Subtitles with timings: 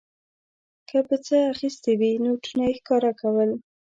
[0.89, 3.51] که په څه اخیستې وې نوټونه یې ښکاره کول.